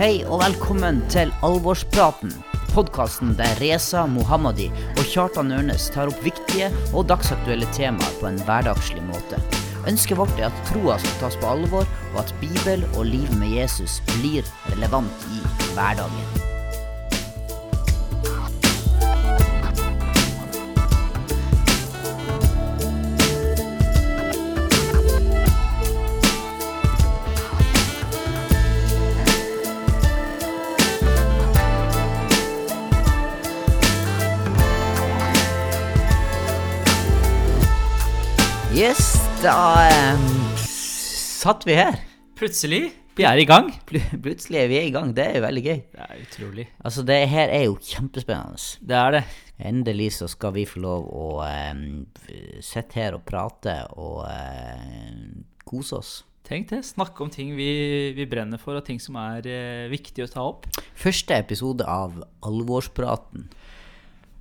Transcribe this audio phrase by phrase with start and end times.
[0.00, 2.30] Hei og velkommen til Alvorspraten.
[2.72, 8.40] Podkasten der Reza Mohammadi og Kjartan Ørnes tar opp viktige og dagsaktuelle temaer på en
[8.48, 9.36] hverdagslig måte.
[9.84, 13.52] Ønsket vårt er at troa skal tas på alvor, og at Bibel og livet med
[13.60, 15.44] Jesus blir relevant i
[15.74, 16.49] hverdagen.
[38.80, 39.02] Yes,
[39.42, 39.52] da
[40.14, 40.22] um,
[40.56, 41.98] satt vi her.
[42.38, 42.86] Plutselig.
[43.18, 43.68] Vi er i gang.
[43.88, 45.10] Pl- Plutselig er vi i gang.
[45.16, 45.80] Det er jo veldig gøy.
[45.92, 46.64] Det er utrolig.
[46.86, 48.62] Altså, det her er jo kjempespennende.
[48.88, 49.22] Det er det.
[49.70, 51.84] Endelig så skal vi få lov å um,
[52.64, 55.14] sitte her og prate og uh,
[55.68, 56.12] kose oss.
[56.48, 56.80] Tenk det.
[56.88, 57.68] Snakke om ting vi,
[58.16, 60.70] vi brenner for, og ting som er uh, viktig å ta opp.
[60.98, 62.16] Første episode av
[62.48, 63.50] Alvorspraten.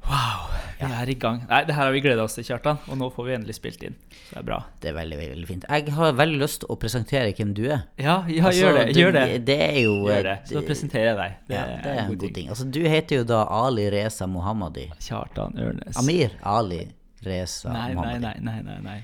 [0.09, 0.45] Wow.
[0.79, 1.41] Vi er i gang.
[1.49, 2.77] Nei, det her har vi gleda oss til, Kjartan.
[2.87, 3.95] Og nå får vi endelig spilt inn.
[4.15, 4.59] Så det er bra.
[4.79, 5.65] Det er veldig, veldig, fint.
[5.67, 7.81] Jeg har veldig lyst til å presentere hvem du er.
[7.99, 8.85] Ja, ja Altså, gjør det.
[8.93, 9.25] du- Gjør det.
[9.49, 10.37] Det er jo Gjør det.
[10.47, 11.35] Så presenterer jeg deg.
[11.49, 12.49] Det, ja, det er en god ting.
[12.55, 14.87] Altså, du heter jo da Ali Reza Mohammadi.
[15.03, 15.99] Kjartan Ørnes.
[15.99, 16.81] Amir Ali
[17.25, 18.19] Reza nei, Mohammadi.
[18.21, 18.33] nei.
[18.39, 18.81] nei, nei, nei.
[18.89, 19.03] nei.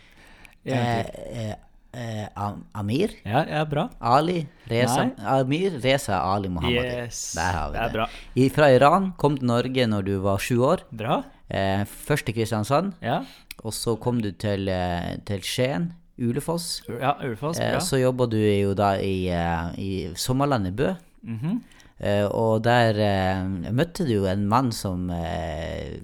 [0.66, 1.56] Eh, eh,
[1.96, 2.28] eh,
[2.76, 3.88] Amir Ja, ja, bra.
[4.02, 5.10] Ali Reza.
[5.18, 6.86] Amir Reza Ali Mohammadi.
[7.06, 7.34] Yes.
[7.38, 8.08] Der har vi det er bra.
[8.36, 10.84] I, fra Iran, kom til Norge når du var sju år.
[10.92, 11.24] Bra.
[11.50, 13.22] Eh, først til Kristiansand, Ja.
[13.64, 16.82] og så kom du til, eh, til Skien, Ulefoss.
[16.90, 17.60] Ja, Ulfoss.
[17.60, 20.94] Eh, så jobba du jo da i, eh, i sommerlandet Bø.
[21.24, 21.62] Mhm.
[22.00, 25.96] Eh, og der eh, møtte du jo en mann som eh,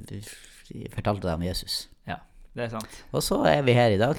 [0.95, 1.87] fortalte deg om Jesus.
[2.07, 2.15] Ja,
[2.55, 3.01] det er sant.
[3.11, 4.15] Og så er vi her i dag.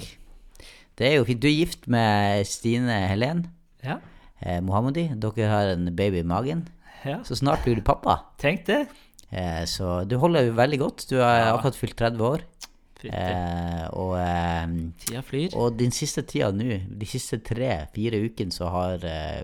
[0.97, 1.41] Det er jo fint.
[1.41, 3.47] Du er gift med Stine Helen
[3.83, 3.97] Ja.
[4.41, 5.07] eh, Mohammadi.
[5.19, 6.67] Dere har en baby i magen.
[7.05, 7.19] ja.
[7.23, 8.19] Så snart blir du pappa.
[8.39, 8.87] Tenk det.
[9.31, 11.07] Eh, så du holder jo veldig godt.
[11.09, 11.57] Du har Ja.
[11.57, 12.41] akkurat fylt 30 år.
[13.03, 14.67] Eh, og, eh,
[14.97, 15.53] Tida flyr.
[15.57, 19.43] og din siste tida nå, de siste tre-fire ukene, så har eh,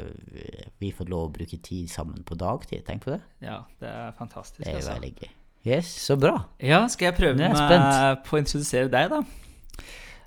[0.80, 2.86] vi fått lov å bruke tid sammen på dagtid.
[2.86, 3.22] Tenk på det.
[3.42, 4.64] Ja, det er fantastisk.
[4.64, 4.94] Det er jo altså.
[5.02, 5.30] veldig gøy.
[5.66, 6.46] Yes, så bra.
[6.62, 9.22] Ja, skal jeg prøve meg på å introdusere deg, da?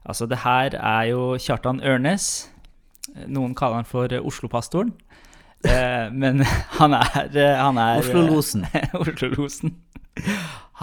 [0.03, 2.29] Altså, det her er jo Kjartan Ørnes.
[3.27, 4.93] Noen kaller han for eh, Oslo-pastoren.
[5.63, 6.43] Eh, men
[6.79, 8.67] han er, eh, han er Oslo-losen.
[9.03, 9.77] Oslo-losen.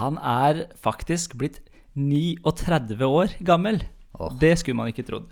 [0.00, 1.60] Han er faktisk blitt
[1.98, 3.82] 39 år gammel.
[4.16, 4.32] Oh.
[4.40, 5.28] Det skulle man ikke trodd.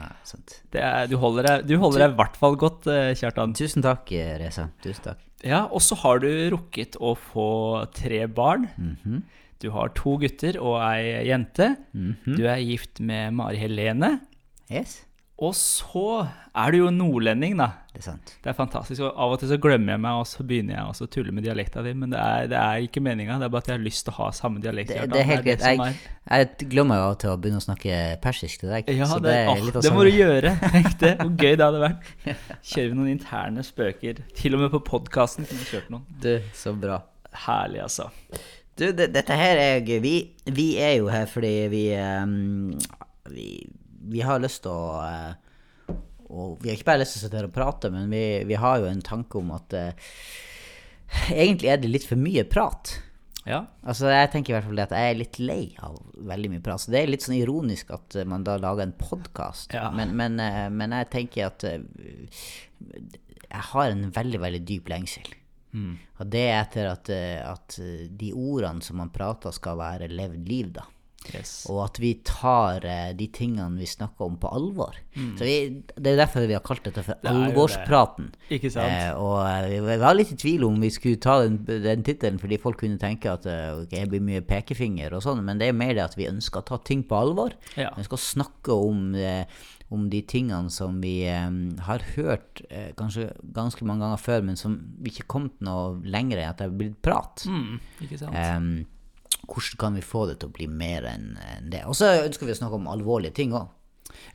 [0.00, 0.60] Nei, sant.
[0.72, 3.52] Det er, du holder deg du holder deg i hvert fall godt, eh, Kjartan.
[3.56, 4.68] Tusen takk, eh, Reza.
[4.84, 5.26] Tusen takk.
[5.44, 7.50] Ja, og så har du rukket å få
[7.96, 8.68] tre barn.
[8.76, 9.22] Mhm.
[9.60, 11.74] Du har to gutter og ei jente.
[11.92, 12.36] Mhm.
[12.38, 14.18] Du er gift med Mari Helene.
[14.70, 15.00] Yes,
[15.40, 17.66] Og så er du jo nordlending, da.
[17.94, 18.32] det er sant.
[18.44, 19.00] Det er fantastisk.
[19.06, 21.32] og Av og til så glemmer jeg meg, og så begynner jeg også å tulle
[21.32, 21.94] med dialekta di.
[21.96, 23.38] Men det er, det er ikke meninga.
[23.40, 24.92] Det er bare at jeg har lyst til å ha samme dialekt.
[24.92, 25.64] Det, det er helt greit.
[25.64, 25.96] Jeg,
[26.28, 28.92] jeg glemmer jo av og til å begynne å snakke persisk til deg.
[29.00, 30.54] Ja, så det, er litt av det må du gjøre.
[30.76, 31.16] Tenk det.
[31.24, 32.14] Hvor gøy det hadde vært.
[32.60, 34.24] Kjører vi noen interne spøker.
[34.36, 36.04] Til og med på podkasten kunne vi kjørt noen.
[36.20, 37.00] Du, så bra.
[37.48, 38.10] Herlig, altså.
[38.80, 39.98] Du, det, dette her er gøy.
[40.04, 40.14] Vi,
[40.56, 42.72] vi er jo her fordi vi um,
[43.28, 43.50] vi,
[44.10, 45.46] vi har lyst til å uh,
[46.30, 48.58] og Vi har ikke bare lyst til å sitte her og prate, men vi, vi
[48.58, 50.12] har jo en tanke om at uh,
[51.34, 52.94] egentlig er det litt for mye prat.
[53.48, 53.64] Ja.
[53.88, 55.98] Altså Jeg tenker i hvert fall det at jeg er litt lei av
[56.30, 56.82] veldig mye prat.
[56.82, 59.74] Så det er litt sånn ironisk at eh, man da lager en podkast.
[59.76, 59.88] Ja.
[59.96, 61.80] Men, men, eh, men jeg tenker at eh,
[63.50, 65.32] jeg har en veldig, veldig dyp lengsel.
[65.72, 65.98] Mm.
[66.20, 70.08] Og det er etter at, eh, at eh, de ordene som man prater, skal være
[70.10, 70.86] levd liv, da.
[71.34, 71.66] Yes.
[71.68, 74.94] Og at vi tar eh, de tingene vi snakker om, på alvor.
[75.36, 77.20] Så vi, Det er derfor vi har kalt dette for Mm.
[77.20, 77.50] er det.
[77.52, 78.30] alvorspraten.
[78.56, 78.88] Ikke sant?
[78.88, 82.56] Eh, og vi var litt i tvil om vi skulle ta den, den tittelen, fordi
[82.58, 85.76] folk kunne tenke at okay, ok, det blir mye pekefinger og sånn, men det er
[85.76, 87.52] mer det at vi ønsker å ta ting på alvor.
[87.76, 87.92] Ja.
[87.94, 89.44] Vi ønsker å snakke om, eh,
[89.90, 94.78] om de tingene som vi har hørt eh, kanskje ganske mange ganger før, men som
[95.02, 97.44] vi ikke kom til noe lenger i at det har blitt prat.
[97.50, 98.38] Mm, ikke sant?
[98.38, 98.70] Em,
[99.50, 101.28] hvordan kan vi få det til å bli mer enn
[101.72, 101.82] det?
[101.90, 103.68] Og så ønsker vi å snakke om alvorlige ting òg.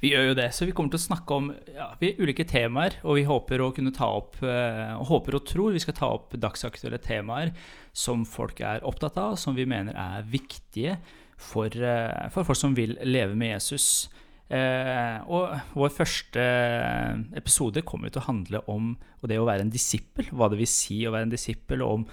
[0.01, 2.97] Vi gjør jo det, så vi kommer til å snakke om ja, vi, ulike temaer,
[3.03, 7.53] og vi håper opp eh, håper og tror vi skal ta opp dagsaktuelle temaer
[7.95, 10.97] som folk er opptatt av, som vi mener er viktige
[11.37, 14.07] for, eh, for folk som vil leve med Jesus.
[14.45, 16.43] Eh, og vår første
[17.39, 20.69] episode kommer til å handle om og det å være en disippel, hva det vil
[20.69, 22.05] si å være en disippel, og om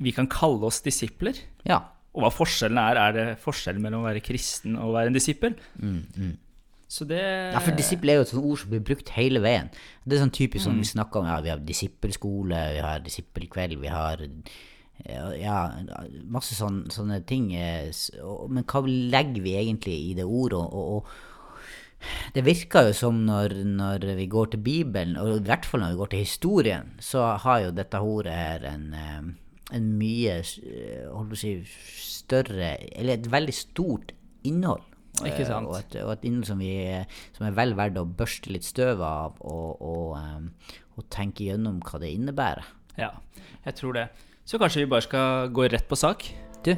[0.00, 1.36] vi kan kalle oss disipler.
[1.68, 1.82] Ja.
[2.16, 3.00] Og hva forskjellen er.
[3.00, 5.56] Er det forskjellen mellom å være kristen og å være en disippel?
[5.76, 6.34] Mm, mm.
[6.88, 9.68] Så det Ja, for disippel er jo et sånt ord som blir brukt hele veien.
[10.04, 13.80] Det er sånn typisk sånn vi snakker om, ja, vi har disippelskole, vi har disippelkveld,
[13.82, 14.22] vi har
[15.36, 15.56] ja,
[16.24, 17.50] masse sånne, sånne ting.
[17.54, 17.90] eh,
[18.48, 20.58] Men hva legger vi egentlig i det ordet?
[20.58, 21.08] Og, og
[22.34, 25.94] det virker jo som når, når vi går til Bibelen, og i hvert fall når
[25.94, 29.30] vi går til historien, så har jo dette ordet her en, eh,
[29.76, 34.12] en mye eh, si, større Eller et veldig stort
[34.44, 34.84] innhold.
[35.24, 35.68] Ikke Eh, sant?
[35.68, 36.74] Og et, og et innhold som, vi,
[37.36, 42.02] som er vel verdt å børste litt støv av og, og, og tenke gjennom hva
[42.02, 42.68] det innebærer.
[43.00, 43.14] Ja,
[43.64, 44.08] jeg tror det.
[44.46, 46.28] Så kanskje vi bare skal gå rett på sak?
[46.66, 46.74] Du,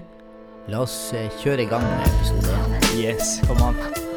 [0.71, 1.11] la oss
[1.43, 2.79] kjøre i gang med episoden.
[2.99, 4.08] Yes, kom an.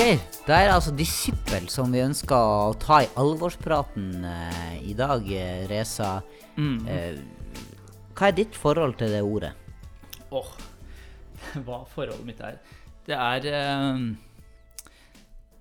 [0.00, 5.66] Da er altså disippel som vi ønsker å ta i alvorspraten eh, i dag, eh,
[5.68, 6.14] Reza.
[6.56, 6.78] Mm.
[6.88, 7.18] Eh,
[8.16, 9.50] hva er ditt forhold til det ordet?
[10.32, 10.48] Åh,
[11.66, 12.56] hva forholdet mitt er.
[13.04, 14.00] Det er eh,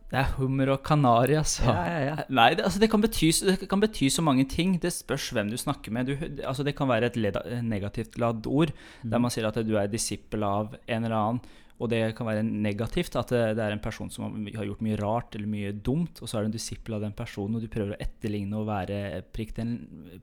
[0.08, 1.68] Det er hummer og kanari, altså.
[1.68, 2.18] Ja, ja, ja.
[2.32, 4.78] Nei, det, altså, det, kan bety, det kan bety så mange ting.
[4.80, 6.08] Det spørs hvem du snakker med.
[6.08, 8.72] Du, det- altså, det kan være et leda, negativt ladd ord,
[9.04, 9.12] Mm.
[9.12, 11.44] der man sier at du er disippel av en eller annen.
[11.80, 14.98] Og det kan være negativt, at det, det er en person som har- gjort mye
[15.00, 17.70] rart eller mye dumt, og så er du en disippel av den personen, og du
[17.72, 19.72] prøver å etterligne og være prikk, den,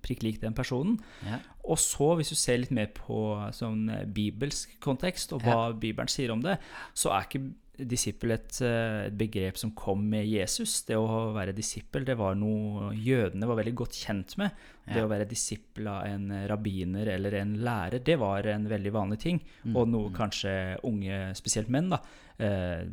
[0.05, 0.99] prikk lik den personen.
[1.25, 1.38] Ja.
[1.64, 3.23] Og så, hvis du ser litt mer på
[3.56, 6.58] sånn eh, bibelsk kontekst, og hva Bibelen sier om det,
[6.94, 7.47] så er ikke
[7.78, 10.82] disippel et, eh, et begrep som kom med Jesus.
[10.88, 14.50] Det å være disippel, det var noe jødene var veldig godt kjent med.
[14.87, 19.19] Det å være disippel av en rabbiner eller en lærer, det var en veldig vanlig
[19.19, 19.40] ting.
[19.75, 20.52] Og noe kanskje
[20.87, 21.99] unge, spesielt menn, da,
[22.38, 22.84] eh,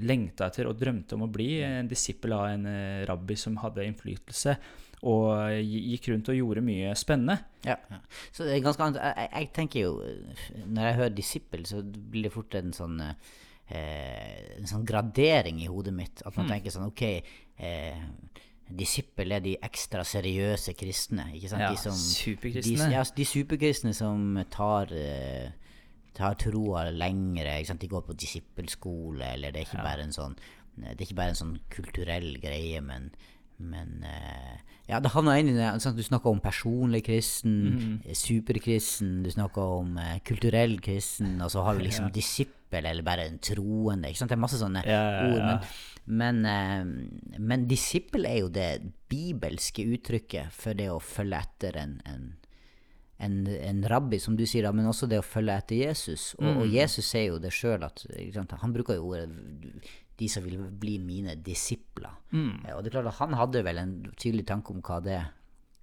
[0.00, 3.82] lengta etter og drømte om å bli en disippel av en eh, rabbi som hadde
[3.84, 4.56] innflytelse.
[5.02, 5.32] Og
[5.64, 7.38] gikk rundt og gjorde mye spennende.
[7.64, 7.78] Ja.
[8.30, 9.00] Så det er ganske annet.
[9.00, 9.94] Jeg, jeg- tenker jo,
[10.68, 13.00] når jeg hører disippel, så blir det fort en sånn
[13.70, 16.22] eh, en sånn gradering i hodet mitt.
[16.26, 18.04] At man tenker sånn Ok, eh,
[18.70, 21.30] disippel er de ekstra seriøse kristne.
[21.38, 21.64] Ikke sant?
[21.66, 22.90] Ja, de som, superkristne.
[22.90, 25.50] De, ja, de superkristne som tar eh,
[26.16, 27.58] tar troa lengre.
[27.58, 27.82] Ikke sant?
[27.82, 30.38] De går på disippelskole, eller det er ikke bare en sånn
[30.80, 33.10] det er ikke bare en sånn kulturell greie, men,
[33.60, 34.56] men eh,
[34.90, 35.68] Ja, det havner inn i det.
[35.84, 38.00] Sånn, Du snakker om personlig kristen, Mhm.
[38.06, 43.02] eh, superkristen, du snakker om uh, kulturell kristen, og så har vi liksom disippel, eller
[43.06, 44.08] bare en troende.
[44.10, 44.28] Ikke sant?
[44.30, 45.30] Det er masse sånne Ja, ja, ja.
[45.30, 45.68] ord.
[46.08, 51.76] Men, men, uh, men disippel er jo det bibelske uttrykket for det å følge etter
[51.76, 52.36] en, en
[53.22, 56.30] en, en rabbi, som du sier, da, men også det å følge etter Jesus.
[56.38, 58.06] Og, og Jesus sier jo det sjøl at
[58.62, 59.28] Han bruker jo ordet
[60.20, 62.16] 'de som vil bli mine disipler'.
[62.68, 65.20] Eh, Og det er klart at han hadde vel en tydelig tanke om hva det,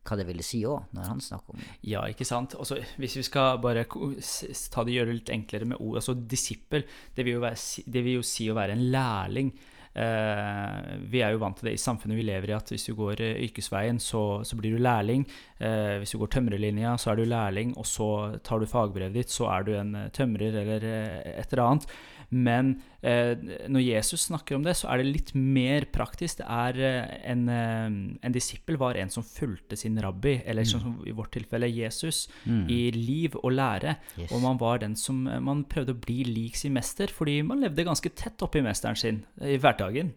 [0.08, 1.72] hva det ville si òg, når han snakker om det.
[1.84, 2.56] Ja, ikke sant.
[2.56, 6.86] Også, hvis vi skal bare ta det gjøre det litt enklere med ord Altså disippel,
[7.16, 9.52] det vil være, det vil jo si å være en lærling.
[9.98, 12.92] Uh, vi er jo vant til det i samfunnet vi lever i, at hvis du
[12.94, 15.24] går uh, yrkesveien, så, så blir du lærling.
[15.58, 19.34] Uh, hvis du går tømrerlinja, så er du lærling, og så tar du fagbrevet ditt,
[19.34, 21.90] så er du en tømrer eller et eller annet.
[22.30, 23.40] Men eh,
[23.72, 26.42] når Jesus snakker om det, så er det litt mer praktisk.
[26.42, 27.86] Det er eh, en, eh,
[28.28, 32.26] en disippel var en som fulgte sin rabbi, eller sånn som i vårt tilfelle Jesus,
[32.46, 33.96] i liv og lære.
[34.18, 34.32] Yes.
[34.36, 37.88] Og man var den som man prøvde å bli lik sin mester, fordi man levde
[37.88, 40.12] ganske tett oppi mesteren sin i hverdagen.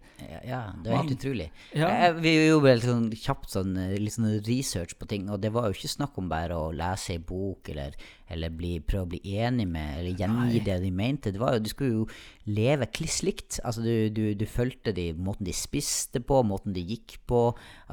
[0.46, 1.48] Ja, det var helt utrolig.
[1.76, 2.12] Ja.
[2.16, 5.68] Vi gjorde vel sånn kjapt sånn, eh, litt sånn research på ting, og det var
[5.68, 7.96] jo ikke snakk om bare å lese ei bok eller,
[8.30, 11.32] eller bli, prøve å bli enig med eller gjengi det de mente.
[11.34, 12.06] Det var jo, Du skulle jo
[12.50, 13.58] leve kliss likt.
[13.64, 17.42] Altså, du, du, du fulgte de, måten de spiste på, måten de gikk på.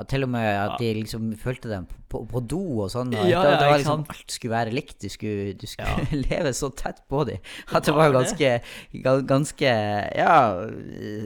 [0.09, 3.13] Til og med at de liksom fulgte dem på, på do og sånn.
[3.17, 4.99] Og Ja, det, det var liksom, alt skulle være likt.
[5.01, 7.41] Du skulle, du skulle leve så tett på dem
[7.73, 8.53] at det var ganske,
[9.27, 9.73] ganske
[10.17, 10.33] Ja,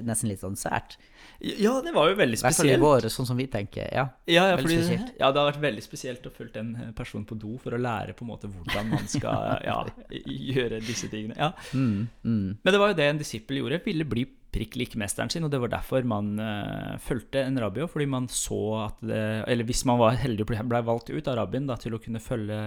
[0.07, 0.97] nesten litt sånn sært.
[1.41, 2.67] Ja, det var jo veldig spesielt.
[2.67, 3.87] I hvert fall i vår, sånn som vi tenker.
[3.89, 4.05] Ja.
[4.29, 4.77] Ja, ja, fordi,
[5.17, 7.79] ja, det har vært veldig spesielt å følge en eh, person på do for å
[7.81, 9.79] lære på en måte hvordan man skal ja,
[10.11, 11.37] gjøre disse tingene.
[11.39, 11.51] Ja.
[11.73, 12.45] Mm, mm.
[12.61, 13.81] Men det var jo det en disippel gjorde.
[13.87, 17.85] Ville bli prikk lik mesteren sin, og det var derfor man uh, fulgte en rabbi
[17.85, 21.29] òg, fordi man så at det Eller hvis man var heldig og ble valgt ut
[21.31, 22.59] av rabbien da, til å kunne følge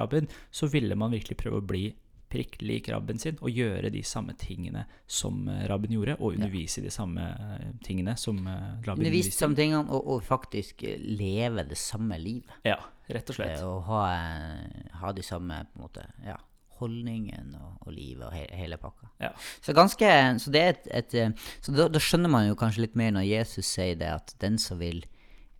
[0.00, 1.84] rabbien, så ville man virkelig prøve å bli
[2.30, 6.84] prikk lik rabben sin og gjøre de samme tingene som rabben gjorde, og undervise ja.
[6.88, 9.38] de samme eh, tingene som rabben rabbien Undervist underviste i.
[9.44, 12.50] samme tingene og, og faktisk eh, leve det samme livet.
[12.66, 13.60] Ja, rett og slett.
[13.60, 16.36] Eh, Og ha, eh, ha de samme på en måte, ja,
[16.80, 19.08] holdningen og, og livet og he, hele pakka.
[19.22, 19.30] Ja.
[19.64, 20.10] Så ganske,
[20.42, 21.30] så det et, et eh,
[21.64, 24.58] Så da, da skjønner man jo kanskje litt mer når Jesus sier det, at den
[24.60, 25.04] som vil,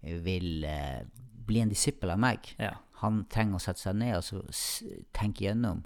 [0.02, 1.06] vil eh,
[1.46, 2.75] bli en disippel av meg, Ja.
[3.00, 4.42] han trenger å sette seg ned og så
[5.16, 5.85] tenke gjennom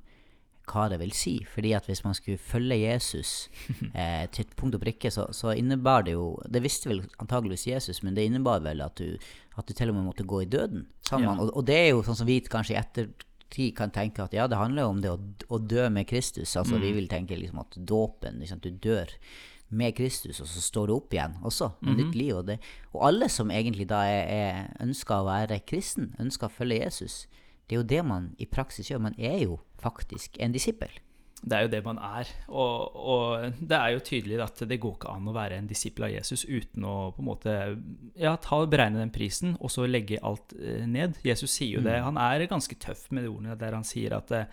[0.71, 1.35] hva det vil si.
[1.49, 3.49] Fordi at hvis man skulle følge Jesus
[3.95, 8.03] eh, til punkt og prikke, så, så innebar det jo Det visste vel antageligvis Jesus,
[8.03, 9.17] men det innebar vel at du,
[9.59, 11.29] at du til og med måtte gå i døden sammen.
[11.29, 11.37] Ja.
[11.39, 14.47] Og, og det er jo sånn som vi kanskje i ettertid kan tenke at ja,
[14.47, 16.57] det handler jo om det å, å dø med Kristus.
[16.57, 19.11] Altså vi vil tenke liksom at dåpen liksom, Du dør
[19.71, 22.33] med Kristus, og så står du opp igjen også, med nytt liv.
[22.35, 22.57] Og, det,
[22.91, 27.21] og alle som egentlig da er, er, ønsker å være kristen, ønsker å følge Jesus,
[27.71, 29.05] det er jo det man i praksis gjør.
[29.05, 30.91] Man er jo faktisk en disippel.
[31.41, 32.29] Det er jo det man er.
[32.51, 36.09] Og, og det er jo tydelig at det går ikke an å være en disippel
[36.09, 37.55] av Jesus uten å på en måte
[38.19, 41.17] ja, ta, beregne den prisen og så legge alt eh, ned.
[41.25, 41.97] Jesus sier jo det.
[42.05, 44.51] Han er ganske tøff med de ordene der han sier at eh,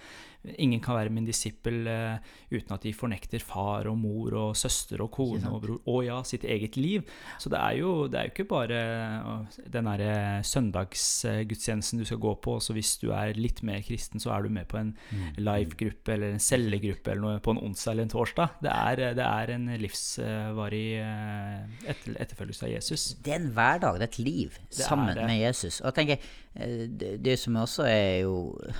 [0.55, 2.17] ingen kan være min disippel uh,
[2.51, 6.17] uten at de fornekter far og mor og søster og kone og bror og ja,
[6.27, 7.05] sitt eget liv.
[7.41, 12.21] Så det er jo, det er jo ikke bare eh, den derre søndagsgudstjenesten du skal
[12.23, 14.93] gå på, så hvis du er litt mer kristen, så er du med på en
[15.37, 18.57] live-gruppe eller en cellegruppe eller noe på en onsdag eller en torsdag.
[18.63, 23.07] Det er, det er en livsvarig eh, etter, etterfølgelse av Jesus.
[23.23, 25.27] Det er en hverdag, det er et liv er sammen det.
[25.29, 25.81] med Jesus.
[25.81, 28.35] Og jeg tenker, det, det som også er jo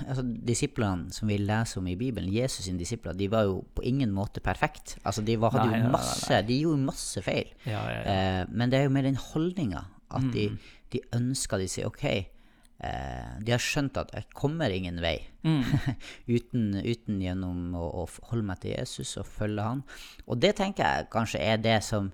[0.06, 3.84] altså Disiplene som vi leser om i Bibelen, Jesus sine disipler, de var jo på
[3.86, 4.96] ingen måte perfekt.
[5.04, 7.52] Altså De var, hadde Nei, jo jo nei, masse De gjorde masse feil.
[7.66, 8.16] Ja, ja, ja.
[8.16, 10.58] Eh, men det er jo med den holdninga at de, Mm.
[10.94, 15.62] de ønsker De sier OK, eh, de har skjønt at jeg kommer ingen vei Mm.
[16.36, 19.84] uten, uten gjennom å, å holde meg til Jesus og følge han.
[20.26, 22.10] Og det tenker jeg kanskje er det som,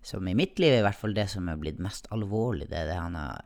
[0.00, 2.68] som i mitt liv i hvert fall det som er blitt mest alvorlig.
[2.70, 3.42] Det er det han har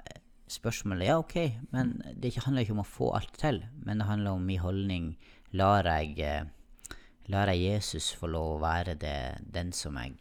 [0.53, 1.37] spørsmålet Ja, OK,
[1.73, 5.07] men det handler ikke om å få alt til, men det handler om min holdning.
[5.53, 6.97] Lar jeg, eh,
[7.33, 9.17] lar jeg Jesus få lov å være det,
[9.53, 10.19] den som jeg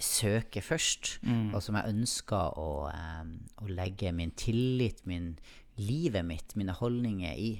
[0.00, 1.18] søker først,
[1.54, 3.28] og som jeg ønsker å, um,
[3.62, 5.36] å legge min tillit, min
[5.78, 7.52] livet mitt, mine holdninger i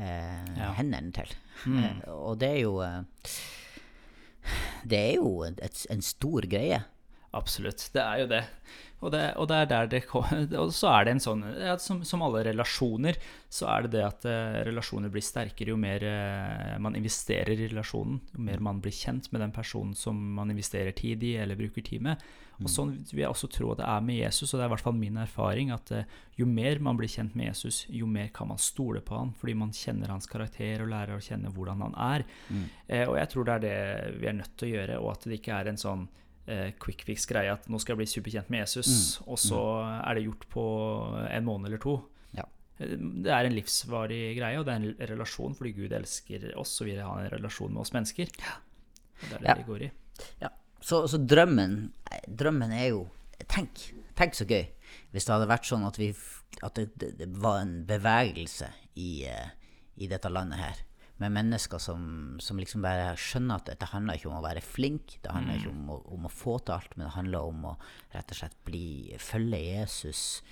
[0.00, 0.72] uh, Ja.
[0.78, 1.34] hendene til.
[1.68, 3.02] Eh, og det er jo uh,
[4.84, 6.82] Det er jo et, en stor greie.
[7.34, 8.42] Absolutt, det er jo det.
[9.02, 10.02] Og, det, og det
[10.62, 13.18] Og så er det en sånn ja, som, som alle relasjoner,
[13.52, 17.68] så er det det at eh, relasjoner blir sterkere jo mer eh, man investerer i
[17.68, 18.20] relasjonen.
[18.32, 21.84] Jo mer man blir kjent med den personen som man investerer tid i eller bruker
[21.84, 22.24] tid med.
[22.62, 24.72] Og sånn vil jeg også tro at det er med Jesus, og det er i
[24.74, 28.30] hvert fall min erfaring, at eh, jo mer man blir kjent med Jesus, jo mer
[28.34, 31.82] kan man stole på han, fordi man kjenner hans karakter og lærer å kjenne hvordan
[31.88, 32.26] han er.
[32.86, 35.26] Eh, og jeg tror det er det vi er nødt til å gjøre, og at
[35.26, 36.06] det ikke er en sånn
[36.78, 39.60] quick fix-greie at nå skal jeg bli superkjent med Jesus, og så
[40.04, 40.64] er det gjort på
[41.30, 41.94] en måned eller to.
[42.36, 42.44] Ja.
[42.78, 46.76] Eh, Det er en livsvarig greie, og det er en relasjon fordi Gud elsker oss
[46.80, 48.28] og vil ha en relasjon med oss mennesker.
[48.28, 49.54] Og det er det Ja.
[49.54, 49.90] vi går i.
[50.42, 50.48] Ja.
[50.84, 51.92] Så, så drømmen
[52.28, 53.08] Drømmen er jo
[53.48, 54.66] Tenk, tenk så gøy
[55.10, 56.10] hvis det hadde vært sånn at, vi,
[56.62, 58.68] at det, det, det var en bevegelse
[59.00, 59.48] i, eh,
[59.96, 60.82] i dette landet her.
[61.22, 65.18] Med mennesker som, som liksom bare skjønner at dette handler ikke om å være flink,
[65.22, 67.74] det handler ikke om å, om å få til alt, men det handler om å
[68.16, 70.42] rett og slett bli, følge Jesus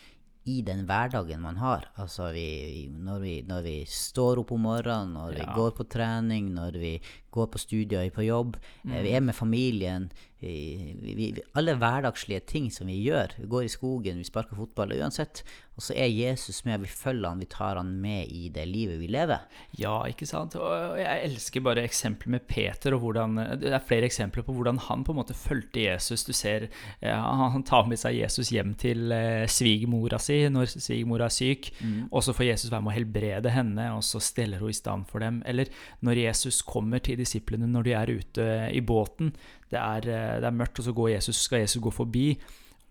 [0.45, 1.89] i den hverdagen man har.
[2.03, 5.53] Altså vi, vi, når, vi, når vi står opp om morgenen, når vi Ja.
[5.55, 6.95] går på trening, når vi
[7.33, 9.03] går på studier, på jobb, Mm.
[9.03, 10.11] vi er med familien.
[10.43, 13.31] Vi, vi, alle hverdagslige ting som vi gjør.
[13.39, 15.45] Vi går i skogen, vi sparker fotball, uansett.
[15.77, 18.99] Og så er Jesus med, vi følger han, vi tar han med i det livet
[18.99, 19.45] vi lever.
[19.79, 20.57] Ja, ikke sant?
[20.59, 24.81] Og jeg elsker bare eksempler med Peter, og hvordan Det er flere eksempler på hvordan
[24.89, 26.25] han på en måte fulgte Jesus.
[26.27, 26.67] Du ser
[27.01, 31.71] eh, han tar med seg Jesus hjem til eh, svigermora si når svigermora er syk,
[32.11, 35.07] og så får Jesus være med å helbrede henne, og så steller hun i stand
[35.07, 35.39] for dem.
[35.47, 35.71] Eller
[36.03, 39.33] når Jesus kommer til disiplene når de er ute i båten,
[39.71, 42.27] det er, eh, det er mørkt, og så Jesus, skal Jesus gå forbi,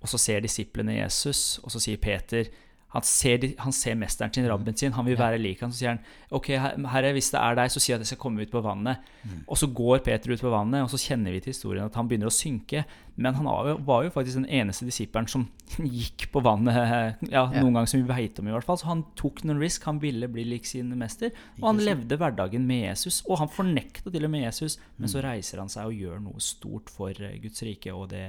[0.02, 2.50] og så ser disiplene Jesus, og så sier Peter
[2.92, 5.72] han ser, han ser mesteren sin, rabben sin, han vil være lik han.
[5.72, 6.02] Så sier han
[6.36, 6.50] ok,
[6.92, 9.06] herre, hvis det er deg, så sier jeg at jeg skal komme ut på vannet.
[9.46, 12.10] Og så går Peter ut på vannet, og så kjenner vi til historien at han
[12.10, 12.84] begynner å synke.
[13.16, 15.48] Men han var jo, faktisk den eneste disippelen som
[16.02, 18.80] gikk på vannet ja, noen gang som vi veit om, i hvert fall.
[18.82, 21.32] Så han tok noen risk, han ville bli lik sin mester.
[21.62, 24.82] Og han levde hverdagen med Jesus, og han fornekta til og med Jesus.
[25.00, 28.26] Men så reiser han seg og gjør noe stort for eh, Guds rike og det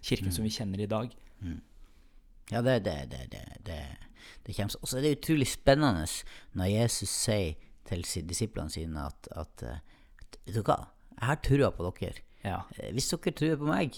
[0.00, 1.12] kirken som vi kjenner i dag.
[2.50, 3.80] Ja, det, det, det, det, det,
[4.46, 6.06] det kommer Og så er det utrolig spennende
[6.58, 7.54] når Jesus sier
[7.88, 10.78] til disiplene sine at, at at Vet du hva,
[11.18, 12.20] jeg har trua på dere.
[12.44, 12.58] Ja.
[12.78, 13.96] Eh, Hvis dere tror på meg,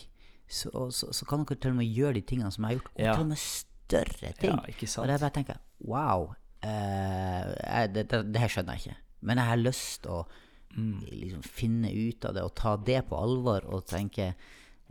[0.50, 2.92] så, så, så kan dere til og med gjøre de tingene som jeg har gjort,
[2.94, 3.12] og Ja.
[3.14, 4.50] til og med større ting.
[4.54, 5.02] Ja, ikke sant?
[5.04, 5.58] Og det er bare å tenke
[5.90, 6.28] Wow,
[6.62, 8.96] eh, det, det, det her skjønner jeg ikke.
[9.26, 10.22] Men jeg har lyst til å
[10.70, 11.00] Mm.
[11.02, 14.28] liksom, finne ut av det og ta det på alvor og tenke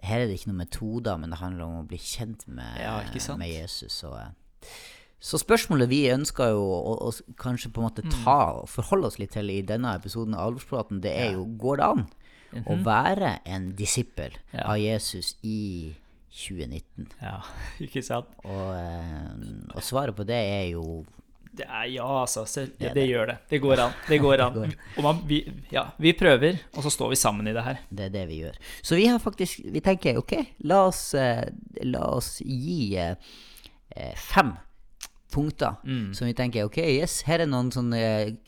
[0.03, 2.97] her er det ikke noen metoder, men det handler om å bli kjent med, Ja,
[3.37, 4.03] med Jesus.
[4.03, 4.19] Og,
[5.19, 9.17] Så spørsmålet vi ønsker jo å, å kanskje på en måte ta og forholde oss
[9.19, 12.05] litt til i denne episoden av Alvorspraten, det er jo går det an
[12.65, 14.63] å være en disippel Ja.
[14.71, 15.91] av Jesus i
[16.31, 17.09] 2019?
[17.21, 17.41] Ja,
[17.83, 18.31] ikke sant?
[18.47, 21.03] Og, eh, og svaret på det er jo
[21.51, 22.45] Det er ja, altså.
[22.47, 23.37] Selv, Det det, gjør det.
[23.49, 23.93] Det går an.
[24.07, 24.57] Det går an.
[24.95, 25.41] Og man, vi,
[25.73, 27.81] ja, vi prøver, og så står vi sammen i det her.
[27.91, 28.55] Det er det vi gjør.
[28.85, 30.37] Så vi har faktisk Vi tenker ok,
[30.69, 31.49] la oss, eh,
[31.83, 33.17] la oss gi eh, eh,
[34.15, 34.53] fem
[35.29, 35.75] punkter
[36.13, 37.99] som vi tenker ok, yes, her er noen sånne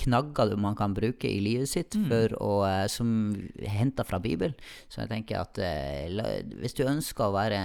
[0.02, 4.56] knagger man kan bruke i livet sitt for å, eh, som henter fra Bibelen.
[4.90, 6.10] Så jeg tenker at eh,
[6.58, 7.60] hvis du ønsker å være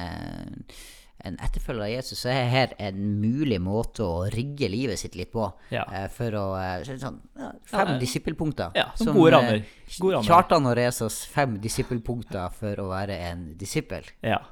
[1.26, 5.32] en etterfølger av Jesus, så er her en mulig måte å rigge livet sitt litt
[5.32, 5.48] på.
[5.72, 5.86] Ja.
[5.88, 7.22] eh, for å eh, sånn,
[7.64, 8.76] Fem Ja, disippelpunkter.
[8.76, 9.64] ja, som som, gode eh, rammer.
[9.98, 10.20] God.
[10.28, 14.04] Kjartan og Resas fem disippelpunkter for å være en disippel.
[14.22, 14.42] Ja.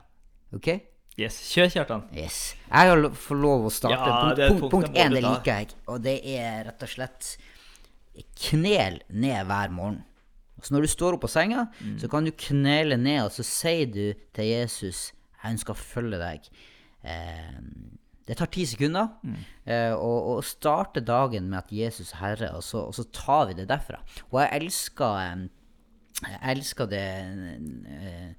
[0.57, 0.73] Ok?
[1.17, 1.37] Yes.
[1.55, 2.03] Kjør, Kjartan.
[2.13, 2.55] Yes.
[2.67, 3.99] Jeg har fått får lov å starte.
[4.09, 5.69] Ja, punkt, punkt, punkt må én, det liker jeg.
[5.87, 7.29] Og det er rett og slett
[8.49, 10.01] knel ned hver morgen.
[10.65, 11.99] Så når du står opp på senga, Mm.
[12.01, 16.19] så kan du knele ned, og så sier du til Jesus 'Jeg ønsker å følge
[16.19, 16.49] deg'.
[17.05, 17.61] Eh,
[18.27, 19.37] det tar ti sekunder Mm.
[19.67, 23.47] eh, å, å starte dagen med at Jesus er Herre, og så, og så tar
[23.49, 24.01] vi det derfra.
[24.33, 25.49] Og jeg elsker eh,
[26.23, 27.01] jeg elsker det
[27.87, 28.35] eh,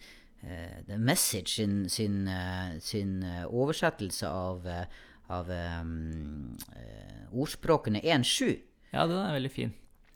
[0.88, 4.86] The Message sin, sin, eh, sin eh, oversettelse av, eh,
[5.34, 8.52] av um, eh, ordspråkene 1.7.
[8.94, 9.74] Ja, den er veldig fin.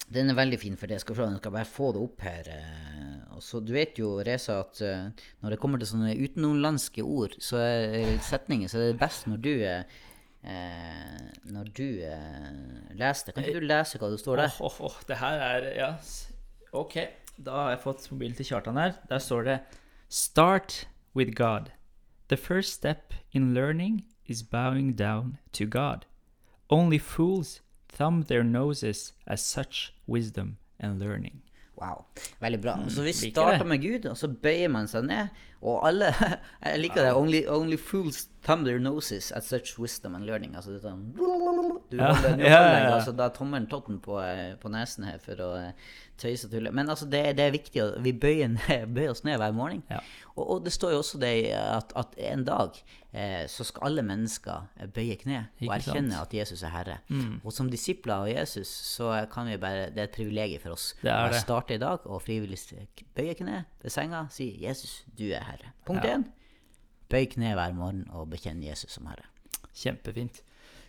[0.09, 0.99] Den er veldig fin for det.
[1.03, 2.47] Skal, jeg skal bare få det opp her.
[2.49, 5.09] eh, Og så Du vet jo, Reza, at eh,
[5.41, 9.41] når det kommer til sånne utenomlandske ord, så er setninger, så er det best når
[9.45, 9.83] du eh,
[10.43, 11.19] eh,
[11.53, 13.35] Når du eh, leser det.
[13.35, 14.55] Kan ikke du lese hva det står der?
[14.59, 15.91] Åh, oh, oh, det her er Ja,
[16.73, 16.97] ok.
[17.39, 18.97] Da har jeg fått mobilen til Kjartan her.
[19.09, 19.59] Der står det
[20.09, 21.71] Start with God.
[22.29, 26.05] The first step in learning is bowing down to God.
[26.69, 31.41] Only fools thumb their noses at such wisdom and learning.
[31.75, 32.05] Wow,
[32.41, 32.89] veldig bra.
[32.89, 35.27] Så vi Mm, starter med Gud, og så bøyer man seg ned.
[35.61, 36.13] Og alle
[36.65, 37.13] Jeg liker det.
[37.19, 40.53] Only, only fools thumb their noses at such wisdom and learning.
[40.55, 42.93] Altså det er sånn Du holder, ja, ja, ja.
[42.95, 45.73] altså, da tommelen totten på, eh, på nesen her for å eh,
[46.21, 46.71] tøyse og tulle.
[46.71, 47.81] Men altså, det, det er viktig.
[47.83, 49.83] å- Vi bøyer, ned, bøyer oss ned hver morgen.
[49.91, 49.99] Ja.
[50.37, 52.79] Og, og det står jo også det at, at en dag
[53.11, 56.97] eh, så skal alle mennesker eh, bøye kne og erkjenne at Jesus er Herre.
[57.11, 57.41] Mm.
[57.43, 60.93] Og som disipler av Jesus så kan vi bare Det er et privilegium for oss
[61.03, 62.61] å starte i dag og frivillig
[63.19, 65.48] bøye kne ved senga, si 'Jesus, du er Herre'.
[65.85, 66.17] Punkt Ja.
[66.17, 66.25] én.
[67.09, 69.25] Bøy kne hver morgen og bekjenn Jesus som Herre.
[69.75, 70.41] Kjempefint.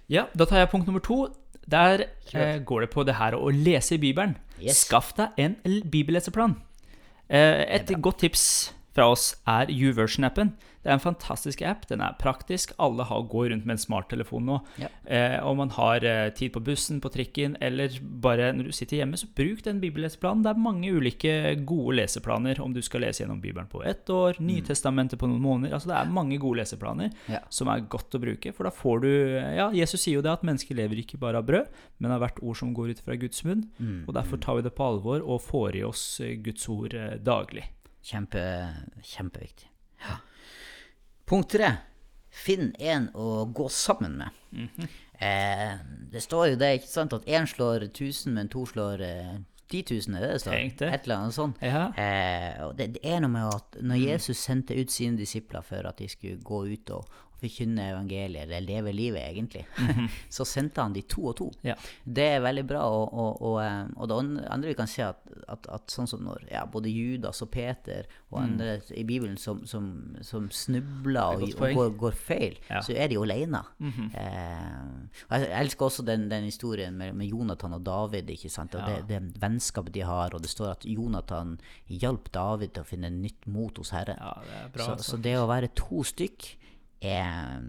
[0.09, 1.35] Ja, da tar jeg punkt nummer to.
[1.71, 4.37] Der eh, går det på det her å lese i Bibelen.
[4.61, 4.85] Yes.
[4.87, 5.57] Skaff deg en
[5.91, 6.57] bibelleseplan.
[7.29, 10.53] Eh, et godt tips fra oss er YouVersion-appen.
[10.81, 11.83] Det er en fantastisk app.
[11.91, 12.73] Den er praktisk.
[12.81, 14.55] Alle har, går rundt med en smarttelefon nå.
[14.81, 14.89] Ja.
[15.05, 18.97] Eh, om man har eh, tid på bussen, på trikken, eller bare når du sitter
[19.03, 20.43] hjemme, så bruk den bibelleseplanen.
[20.47, 21.35] Det er mange ulike
[21.69, 25.75] gode leseplaner om du skal lese gjennom Bibelen på ett år, Nytestamentet på noen måneder.
[25.77, 27.43] Altså Det er mange gode leseplaner Ja.
[27.51, 28.55] som er godt å bruke.
[28.57, 29.11] For da får du
[29.57, 32.41] Ja, Jesus sier jo det at mennesker lever ikke bare av brød, men av hvert
[32.43, 33.67] ord som går ut fra Guds munn.
[33.79, 34.05] Mm.
[34.09, 37.19] Og derfor tar vi det på alvor og får i oss eh, Guds ord eh,
[37.21, 37.67] daglig.
[38.03, 38.41] Kjempe,
[39.05, 39.69] kjempeviktig.
[41.31, 41.71] Punkt tre.
[42.31, 44.41] Finn en å gå sammen med.
[44.51, 44.89] Mhm.
[45.21, 45.79] eh,
[46.11, 49.39] det står jo det, ikke sant, at én slår 1000, men to slår eh,
[49.71, 50.55] 10 000, er det det står?
[50.91, 51.57] Et eller annet sånt.
[51.63, 51.85] Ja.
[51.95, 54.07] Eh, og det, det er noe med at når Mm.
[54.09, 57.07] Jesus sendte ut sine disipler for at de skulle gå ut og
[57.41, 59.65] forkynne evangeliet, eller leve livet egentlig,
[60.37, 61.49] så sendte han de to og to.
[61.67, 61.75] Ja.
[62.05, 62.85] Det er veldig bra.
[62.91, 64.19] Og, og, og, eh, og det
[64.51, 68.07] andre vi kan se, at, at, at sånn som når ja, både Judas og Peter
[68.31, 69.91] og andre i Bibelen som, som,
[70.27, 71.77] som snubler og, Mm.
[71.77, 72.81] Går, går feil, Ja.
[72.85, 73.61] Så er de jo alene.
[74.17, 78.31] eh, jeg elsker også den, den historien med, med Jonathan og David.
[78.31, 78.75] ikke sant?
[78.75, 81.57] Og det, det vennskapet de har, og det står at Jonathan
[81.89, 84.19] hjalp David til å finne nytt mot hos Herren.
[84.21, 85.17] er så, altså.
[85.17, 86.53] så det å være to stykk
[87.01, 87.63] er,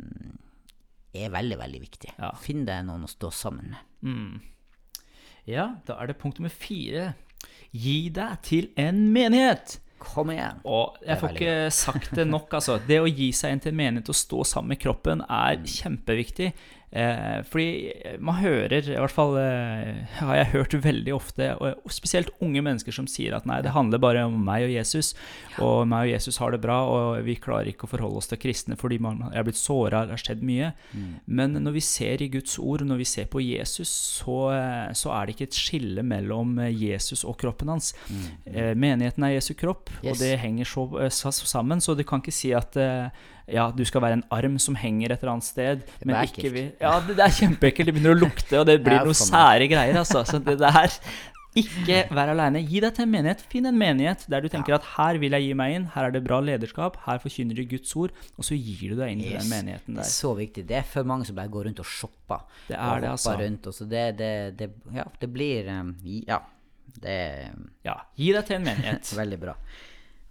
[1.16, 2.16] er veldig, veldig viktig.
[2.18, 2.32] Ja.
[2.42, 3.86] Finn deg noen å stå sammen med.
[4.02, 5.06] Mm.
[5.50, 7.14] Ja, da er det punkt nummer fire.
[7.72, 9.80] Gi deg til en menighet.
[10.02, 10.62] Kom igjen!
[10.66, 12.80] Og jeg får ikke sagt det nok, altså.
[12.88, 16.50] Det å gi seg inn til en menighet og stå sammen med kroppen er kjempeviktig.
[16.92, 21.94] Eh, fordi man hører, i hvert fall eh, har jeg hørt veldig ofte, og og
[21.94, 25.14] spesielt unge mennesker som sier at nei, det handler bare om meg og Jesus,
[25.64, 28.40] og meg og Jesus har det bra, og vi klarer ikke å forholde oss til
[28.42, 30.72] kristne fordi man er blitt såra, det har skjedd mye.
[31.32, 35.14] Men når vi ser i Guds ord, når vi ser på Jesus, så, eh, så
[35.16, 37.94] er det ikke et skille mellom eh, Jesus og kroppen hans.
[38.46, 40.12] Eh, menigheten er Jesu kropp, Yes.
[40.16, 41.80] og det henger så, eh, så, sammen.
[41.82, 42.76] Så du kan ikke si at
[43.48, 45.82] ja, du skal være en arm som henger et eller annet sted.
[46.06, 47.90] Men er ikke vi, ja, det, det er kjempeekkelt.
[47.90, 49.98] Det begynner å lukte, og det blir noen sære greier.
[50.04, 50.24] Altså.
[50.28, 50.98] Så det der
[51.60, 52.62] Ikke vær aleine.
[52.64, 53.42] Gi deg til en menighet.
[53.52, 56.14] Finn en menighet der du tenker at her vil jeg gi meg inn, her er
[56.16, 59.34] det bra lederskap, her forkynner du Guds ord, og så gir du deg inn i
[59.34, 59.42] Yes.
[59.44, 60.64] den menigheten Det er så viktig.
[60.70, 62.46] Det er for mange som bare går rundt og shopper.
[62.70, 63.36] Det er det, altså.
[63.42, 65.92] rundt, og så det, det, det, ja, det blir um,
[66.28, 66.40] Ja.
[67.02, 67.20] Det
[67.84, 69.12] Ja, gi deg til en menighet.
[69.22, 69.58] veldig bra.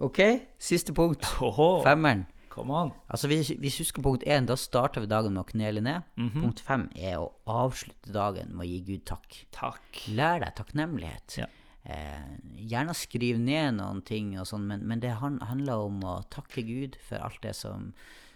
[0.01, 0.19] OK,
[0.59, 1.29] siste punkt.
[1.45, 1.83] Oho.
[1.85, 2.25] Femmeren.
[2.51, 2.93] Come on.
[3.09, 6.03] Altså Hvis hvis vi husker punkt én, da starter vi dagen med å knele ned.
[6.19, 6.43] Mhm.
[6.43, 9.47] Punkt fem er å avslutte dagen med å gi Gud takk.
[9.57, 10.05] Takk.
[10.09, 11.39] Lær deg takknemlighet.
[11.39, 11.47] Ja.
[11.85, 12.37] Eh,
[12.69, 16.63] gjerne skriv ned noen ting, og sånn, men, men det han, handler om å takke
[16.67, 17.95] Gud for alt det som,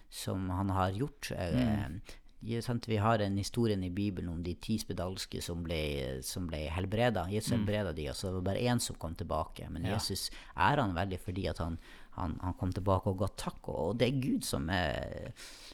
[0.08, 1.30] som han har gjort.
[1.36, 2.88] Eh, sant?
[2.88, 7.26] Vi har en historie i Bibelen om de ti spedalske som ble, som ble helbreda.
[7.32, 9.68] Jesus helbreda de, og så var det bare én som kom tilbake.
[9.70, 9.94] Men Ja.
[9.98, 11.78] Jesus ærer han veldig fordi at han,
[12.16, 13.68] han, han kom tilbake og ga takk.
[13.72, 15.32] Og, det er Gud som er,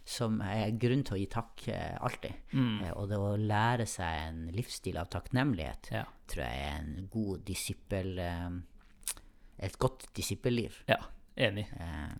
[0.08, 2.36] som er grunn til å gi takk eh, alltid.
[2.56, 2.82] Mm.
[2.96, 6.04] og det å lære seg en livsstil av takknemlighet Ja.
[6.30, 8.50] tror jeg er en god disippel eh,
[9.60, 10.78] Et godt disippelliv.
[10.88, 10.96] Ja,
[11.36, 11.66] enig.
[11.76, 12.14] Eh,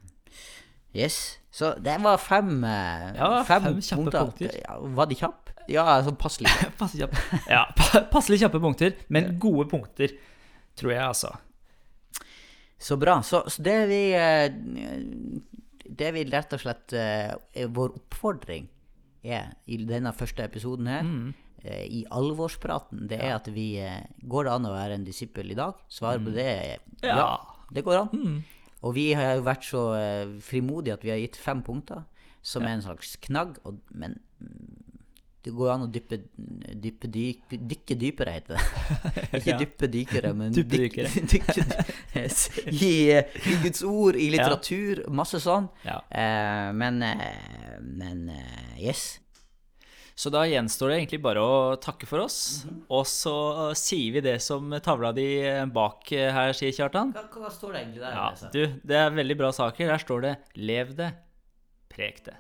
[1.01, 1.39] yes.
[1.51, 4.59] Så det var fem, eh, Ja, fem kjappe punkter.
[4.61, 5.55] Ja, var de kjappe?
[5.71, 6.51] Ja, sånn passelig.
[6.81, 7.41] Passelig kjappe.
[7.49, 7.63] Ja,
[8.11, 10.13] passelig kjappe punkter, men gode punkter,
[10.77, 11.31] tror jeg, altså.
[12.81, 13.19] Så bra.
[13.23, 14.49] Så, så det vi eh,
[16.01, 18.69] Det vi rett og slett eh, Vår oppfordring
[19.21, 21.35] er i denne første episoden her, Mm.
[21.63, 23.67] eh, i alvorspraten, det er at vi
[24.25, 25.75] Går det an å være en disippel i dag?
[25.93, 26.79] Svaret på det er ja.
[27.03, 27.19] Mm.
[27.21, 27.29] Ja.
[27.71, 28.09] Det går an.
[28.17, 28.39] Mm.
[28.83, 29.83] Og vi har jo vært så
[30.41, 32.01] frimodige at vi har gitt fem punkter,
[32.43, 33.59] som er en slags knagg.
[33.69, 34.80] Og, men mm,
[35.41, 36.19] det går an å dyppe,
[36.85, 38.65] dyppe dyk, dykke dypere, heter det.
[39.39, 39.59] Ikke Ja.
[39.63, 41.65] dyppe dykere, men dykke- dykke-.
[42.69, 45.71] I, I Guds ord, i litteratur, masse sånn.
[45.87, 45.97] Ja.
[46.13, 49.19] Uh, men uh, men uh, yes.
[50.21, 53.33] Så da gjenstår det egentlig bare å takke for oss, og så
[53.81, 55.25] sier vi det som tavla di
[55.73, 57.15] bak her sier, Kjartan.
[57.17, 58.13] Hva, hva står det egentlig der?
[58.19, 58.53] Ja, altså?
[58.53, 59.89] du, det er veldig bra saker.
[59.95, 61.11] Der står det 'lev det,
[61.89, 62.37] prek det'.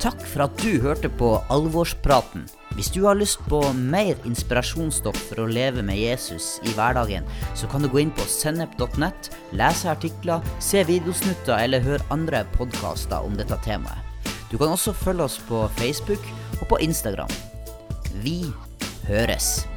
[0.00, 2.46] Takk for at du hørte på Alvorspraten.
[2.72, 7.68] Hvis du har lyst på mer inspirasjonsstoff for å leve med Jesus i hverdagen, så
[7.68, 9.28] kan du gå inn på sennep.nett,
[9.60, 14.00] lese artikler, se videosnutter eller høre andre podkaster om dette temaet.
[14.48, 16.24] Du kan også følge oss på Facebook
[16.62, 17.30] og på Instagram.
[18.24, 18.40] Vi
[19.04, 19.69] høres!